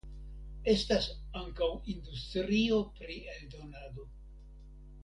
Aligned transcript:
Estas 0.71 1.09
ankaŭ 1.41 1.67
industrio 1.93 2.81
pri 2.99 3.21
eldonado. 3.37 4.09